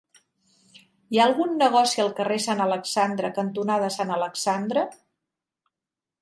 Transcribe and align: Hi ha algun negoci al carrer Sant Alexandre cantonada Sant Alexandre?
Hi 0.77 1.19
ha 1.19 1.27
algun 1.31 1.51
negoci 1.59 2.01
al 2.03 2.09
carrer 2.19 2.37
Sant 2.45 2.63
Alexandre 2.65 3.31
cantonada 3.37 3.91
Sant 3.99 4.15
Alexandre? 4.17 4.87